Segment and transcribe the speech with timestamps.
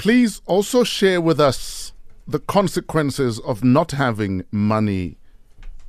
[0.00, 1.92] Please also share with us
[2.26, 5.18] the consequences of not having money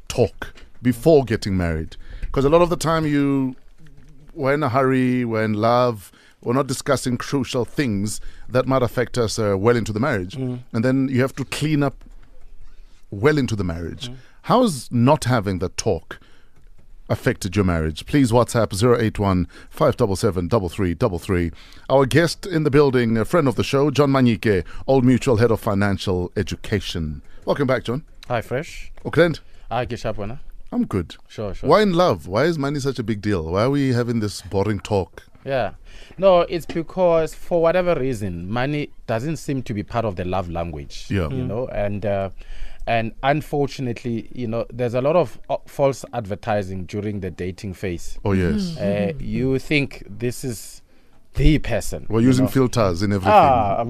[0.09, 1.95] talk before getting married.
[2.19, 3.55] Because a lot of the time you
[4.33, 6.11] we're in a hurry, we're in love,
[6.41, 8.19] we're not discussing crucial things
[8.49, 10.35] that might affect us uh, well into the marriage.
[10.73, 12.03] And then you have to clean up
[13.11, 14.11] well into the marriage.
[14.41, 16.19] How's not having the talk
[17.11, 18.05] affected your marriage?
[18.05, 21.51] Please WhatsApp 081 577 3333.
[21.89, 25.51] Our guest in the building, a friend of the show, John Manyike, Old Mutual Head
[25.51, 27.21] of Financial Education.
[27.45, 28.03] Welcome back, John.
[28.27, 28.91] Hi, Fresh.
[29.05, 30.39] Auckland, Hi, Gishapwana.
[30.71, 31.15] I'm good.
[31.27, 31.69] Sure, sure.
[31.69, 32.27] Why in love?
[32.27, 33.43] Why is money such a big deal?
[33.43, 35.23] Why are we having this boring talk?
[35.43, 35.71] Yeah.
[36.17, 40.49] No, it's because for whatever reason, money doesn't seem to be part of the love
[40.49, 41.07] language.
[41.09, 41.29] Yeah.
[41.29, 42.29] You know, and uh,
[42.91, 48.19] and unfortunately, you know, there's a lot of uh, false advertising during the dating phase.
[48.25, 48.77] Oh, yes.
[48.77, 50.81] Uh, you think this is
[51.35, 52.05] the person.
[52.09, 52.51] We're using know.
[52.51, 53.33] filters in everything.
[53.33, 53.85] Ah,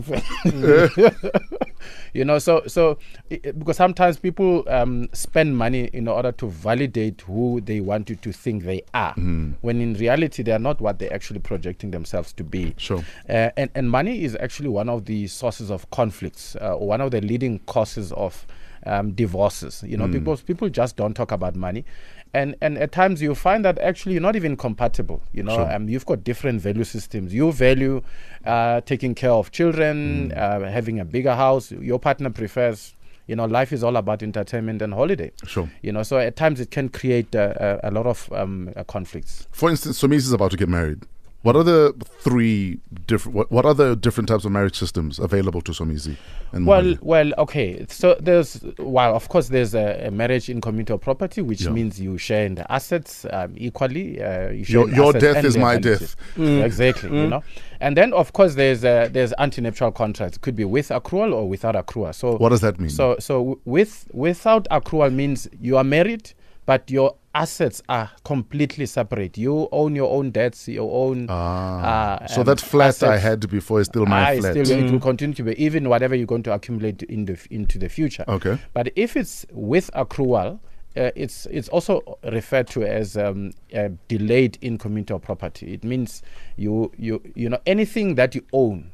[2.14, 2.98] you know, so so
[3.32, 8.10] i- i- because sometimes people um, spend money in order to validate who they want
[8.10, 9.52] you to think they are, Mm-hmm.
[9.62, 12.74] when in reality they are not what they're actually projecting themselves to be.
[12.78, 13.04] Sure.
[13.30, 17.02] Uh, and and money is actually one of the sources of conflicts, uh, or one
[17.02, 18.46] of the leading causes of
[18.86, 19.84] um, divorces.
[19.86, 20.12] You know, Mm.
[20.14, 21.86] because people just don't talk about money.
[22.34, 25.22] And, and at times you find that actually you're not even compatible.
[25.34, 25.74] You know, Sure.
[25.74, 27.34] um, you've got different value systems.
[27.34, 28.02] You value
[28.46, 31.72] uh, taking care of children, uh, having a bigger house.
[31.74, 32.96] Your partner prefers,
[33.28, 35.32] you know, life is all about entertainment and holiday.
[35.46, 35.70] Sure.
[35.82, 38.86] You know, so at times it can create uh, a, a lot of um, uh,
[38.86, 39.48] conflicts.
[39.52, 41.04] For instance, Somizi is about to get married.
[41.44, 43.36] What are the three different?
[43.36, 46.16] What, what are the different types of marriage systems available to Somizi?
[46.52, 47.02] And Well, Mohale?
[47.02, 47.84] well, okay.
[47.90, 51.72] So there's, well, of course, there's a, a marriage in communal property, which Yeah.
[51.72, 54.22] means you share in the assets um, equally.
[54.22, 56.16] Uh, you share Your- your death is my liabilities.
[56.38, 56.48] death.
[56.64, 57.10] Exactly.
[57.10, 57.44] You know,
[57.80, 60.38] and then of course there's uh, there's antenuptial contracts.
[60.38, 62.14] It could be with accrual or without accrual.
[62.14, 62.90] So what does that mean?
[62.92, 66.34] so so w- with without accrual means you are married,
[66.68, 69.38] but your assets are completely separate.
[69.38, 71.28] You own your own debts, your own.
[71.30, 74.66] ah, uh, so um, that flat I had before is still my Ah, flat.
[74.66, 77.78] Still, It will continue to be even whatever you're going to accumulate in the into
[77.80, 78.26] the future.
[78.28, 78.58] Okay.
[78.74, 80.60] But if it's with accrual,
[80.98, 85.74] uh, it's it's also referred to as um, uh, delayed in community of property.
[85.74, 86.22] It means
[86.58, 88.92] you you you know anything that you own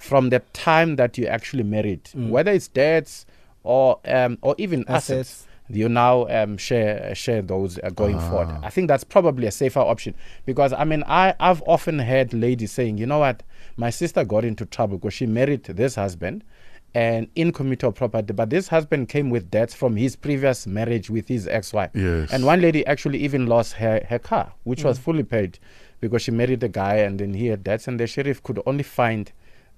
[0.00, 3.26] from the time that you actually married, whether it's debts
[3.62, 5.10] or um, or even assets.
[5.10, 5.46] Assets.
[5.68, 8.58] You now um, share share those uh, going forward.
[8.62, 10.14] I think that's probably a safer option
[10.44, 13.42] because I mean I I've often heard ladies saying, you know what,
[13.76, 16.44] my sister got into trouble because she married this husband
[16.94, 21.10] and in community of property, but this husband came with debts from his previous marriage
[21.10, 21.90] with his ex-wife.
[21.92, 22.32] Yes.
[22.32, 25.58] And one lady actually even lost her, her car, which was fully paid
[26.00, 28.84] because she married a guy and then he had debts and the sheriff could only
[28.84, 29.32] find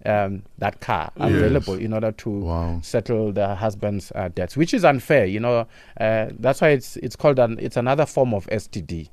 [0.05, 1.31] um, that car Yes.
[1.31, 2.81] available in order to Wow.
[2.83, 5.25] settle the husband's uh, debts, which is unfair.
[5.25, 5.67] You know,
[6.01, 9.09] uh, that's why it's it's called an it's another form of STD,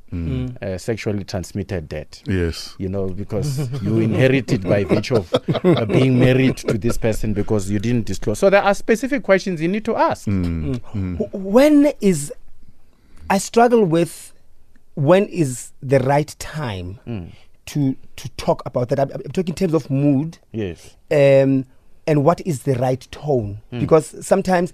[0.62, 2.22] uh, sexually transmitted debt.
[2.28, 2.76] yes.
[2.78, 5.34] You know, because you inherited by virtue of
[5.64, 8.40] uh, being married to this person because you didn't disclose.
[8.40, 10.28] So there are specific questions you need to ask.
[10.28, 11.18] Mm.
[11.18, 12.32] Wh- When is
[13.30, 14.32] I struggle with
[14.96, 17.32] when is the right time Mm.
[17.68, 19.00] To to talk about that?
[19.00, 20.96] I'm, I'm talking in terms of mood Yes.
[21.12, 21.66] um,
[22.06, 23.80] and what is the right tone Hmm.
[23.80, 24.74] because sometimes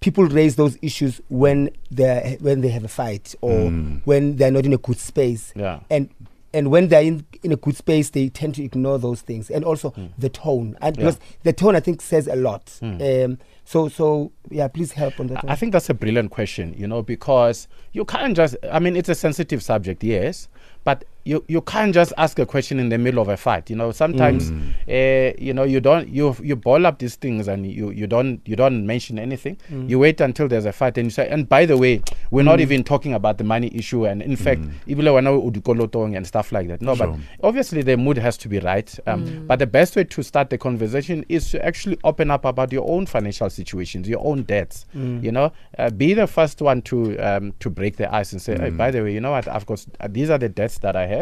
[0.00, 3.70] people raise those issues when they when they have a fight or
[4.04, 5.60] when they're not in a good space Hmm.
[5.60, 5.80] Yeah.
[5.90, 6.10] and
[6.54, 9.64] and when they're in, in a good space they tend to ignore those things and
[9.64, 11.02] also the tone and Hmm.
[11.02, 11.10] Yeah.
[11.10, 11.16] Hmm.
[11.16, 15.28] because the tone i think says a lot um, so so yeah please help on
[15.28, 15.52] that I- one.
[15.52, 19.08] I think that's a brilliant question, you know, because you can't just, I mean, it's
[19.08, 20.48] a sensitive subject, yes,
[20.84, 23.68] but you, you can't just ask a question in the middle of a fight.
[23.68, 24.50] You know, sometimes,
[24.88, 28.40] uh, you know, you don't, you, you ball up these things and you, you don't,
[28.46, 29.56] you don't mention anything.
[29.90, 32.60] You wait until there's a fight and you say, and by the way, we're not
[32.60, 34.06] even talking about the money issue.
[34.06, 36.80] And in fact, even when udukolotong and stuff like that.
[36.80, 37.08] No, Sure.
[37.08, 38.88] but obviously the mood has to be right.
[39.06, 42.72] Um, But the best way to start the conversation is to actually open up about
[42.72, 44.86] your own financial situations, your own debts.
[44.94, 48.56] You know, uh, be the first one to um, to break the ice and say,
[48.58, 49.48] hey, by the way, you know what?
[49.48, 51.15] I've got uh, these are the debts that I have.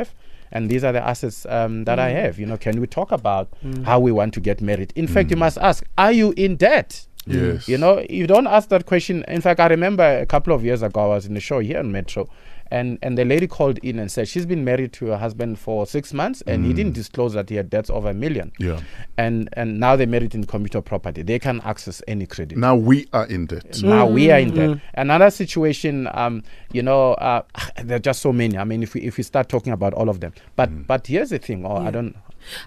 [0.52, 2.22] And these are the assets um, that I mm.
[2.22, 2.38] have.
[2.38, 3.84] You know, can we talk about mm.
[3.84, 4.92] how we want to get married?
[4.94, 5.40] In fact, you mm.
[5.40, 7.06] must ask: Are you in debt?
[7.26, 7.68] Yes.
[7.68, 9.24] You know, you don't ask that question.
[9.28, 11.80] In fact, I remember a couple of years ago, I was in a show here
[11.80, 12.28] in Metro,
[12.74, 15.86] and, and the lady called in and said she's been married to her husband for
[15.86, 18.50] six months, and he didn't disclose that he had debts of a million.
[18.58, 18.80] Yeah.
[19.16, 21.22] And and now they're married in commuter property.
[21.22, 22.58] They can access any credit.
[22.58, 23.80] Now we are in debt.
[23.80, 24.80] Now we are in debt.
[24.94, 26.42] Another situation, um,
[26.72, 27.42] you know, uh,
[27.84, 28.58] there are just so many.
[28.58, 31.30] I mean, if we if we start talking about all of them, but but here's
[31.30, 31.64] the thing.
[31.64, 32.16] Oh, I don't.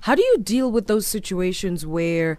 [0.01, 2.37] How do you deal with those situations where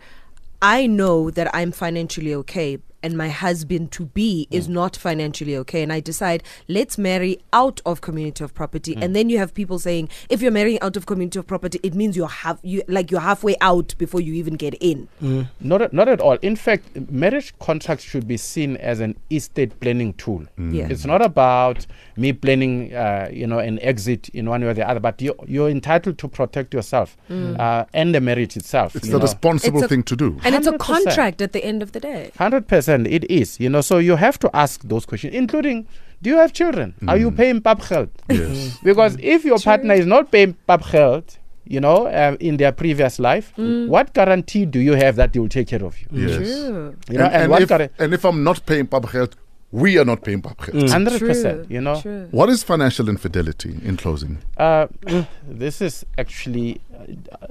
[0.62, 4.56] I know that I'm financially okay and my husband to be mm.
[4.56, 5.82] is not financially okay.
[5.82, 8.94] And i decide let's marry out of community of property.
[8.94, 9.04] Mm.
[9.04, 11.94] and then you have people saying if you're marrying out of community of property it
[11.94, 15.08] means you're half you like you're halfway out before you even get in.
[15.22, 15.48] Mm.
[15.60, 16.38] not at, not at all.
[16.42, 20.46] In fact marriage contracts should be seen as an estate planning tool.
[20.58, 20.74] Mm.
[20.74, 20.88] Yeah.
[20.90, 21.86] it's not about
[22.16, 25.34] me planning uh, you know an exit in one way or the other but you,
[25.46, 27.58] you're entitled to protect yourself mm.
[27.58, 29.22] uh, and the marriage itself it's the know.
[29.22, 30.26] responsible it's a, thing to do.
[30.44, 30.58] And 100%.
[30.58, 32.32] it's a contract at the end of the day.
[32.38, 33.80] 100% it is, you know.
[33.80, 35.86] So you have to ask those questions, including
[36.22, 36.94] do you have children?
[37.00, 37.10] Mm.
[37.10, 37.36] Are you mm.
[37.36, 38.08] paying papgeld?
[38.28, 38.48] Yes.
[38.48, 38.84] Mm.
[38.84, 39.22] because mm.
[39.22, 39.70] if your True.
[39.70, 43.88] partner is not paying papgeld, you know, uh, in their previous life, mm.
[43.88, 46.06] what guarantee do you have that they will take care of you?
[46.10, 46.36] Yes.
[46.36, 46.96] True.
[47.10, 49.34] You know, and, and, and, if, gar- and, if, I'm not paying papgeld,
[49.70, 50.90] we are not paying Papgeld.
[50.90, 51.70] Hundred percent.
[51.70, 52.28] You know, True.
[52.30, 54.38] What is financial infidelity in closing?
[54.56, 54.86] uh,
[55.46, 56.80] this is actually
[57.32, 57.46] uh,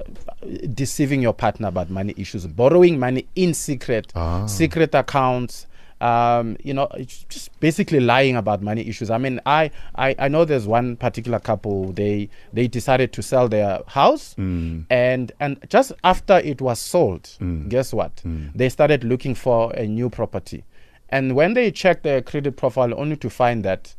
[0.74, 4.46] deceiving your partner about money issues, borrowing money in secret, Ah.
[4.46, 5.66] secret accounts.
[6.00, 9.10] Um, you know, it's just basically lying about money issues.
[9.10, 11.92] I mean, I, I, I know there's one particular couple.
[11.92, 14.84] They they decided to sell their house, Mm.
[14.90, 17.68] and and just after it was sold, Mm.
[17.68, 18.22] guess what?
[18.54, 20.62] They started looking for a new property,
[21.08, 23.94] and when they check their credit profile, only to find that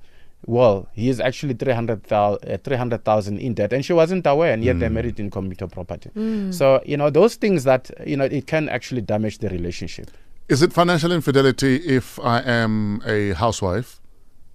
[0.46, 4.80] well, he is actually 300,000 uh, 300,000 in debt, and she wasn't aware, and yet
[4.80, 6.10] they're married in commuter property.
[6.52, 10.10] So, you know, those things that, you know, it can actually damage the relationship.
[10.48, 14.00] Is it financial infidelity if I am a housewife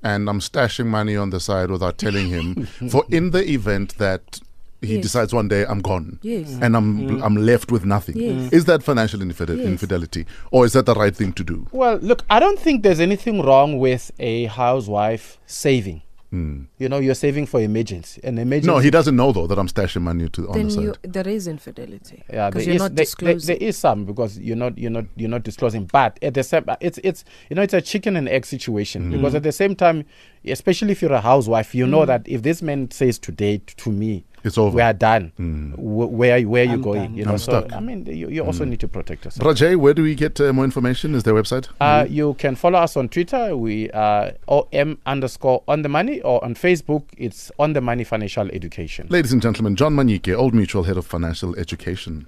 [0.02, 4.40] and I'm stashing money on the side without telling him for in the event that
[4.84, 5.02] he Yes.
[5.02, 6.58] decides one day I'm gone Yes.
[6.60, 7.10] and I'm mm.
[7.10, 7.24] Mm.
[7.24, 8.16] I'm left with nothing?
[8.16, 8.52] Yes.
[8.52, 9.66] Is that financial infidel- Yes.
[9.66, 11.66] infidelity or is that the right thing to do?
[11.72, 16.02] Well, look, I don't think there's anything wrong with a housewife saving.
[16.34, 16.66] Mm.
[16.78, 18.20] You know, you're saving for emergency.
[18.24, 18.66] An emergency.
[18.66, 20.82] No, he doesn't know though that I'm stashing money to, on Then the side.
[20.82, 22.24] you, there is infidelity.
[22.28, 24.90] Yeah, because there you're is- not there- there- there is some because you're not you're
[24.90, 25.84] not you're not disclosing.
[25.92, 29.10] But at the same, it's it's you know it's a chicken and egg situation hmm.
[29.12, 30.06] because at the same time,
[30.44, 32.06] especially if you're a housewife, you know hmm.
[32.06, 34.76] that if this man says today to me, It's over.
[34.76, 35.32] we are done.
[35.38, 35.74] Mm.
[35.78, 37.02] where where are you I'm going?
[37.02, 37.14] done.
[37.14, 37.72] You know, I'm so stuck.
[37.72, 39.46] I mean, you, you also need to protect yourself.
[39.46, 41.14] Rajay, where do we get uh, more information?
[41.14, 41.68] Is there a website?
[41.80, 43.56] Uh, you can follow us on Twitter.
[43.56, 48.48] We are OM underscore on the money, or on Facebook, it's on the money financial
[48.50, 49.06] education.
[49.10, 52.26] Ladies and gentlemen, John Manyike, Old Mutual Head of Financial Education.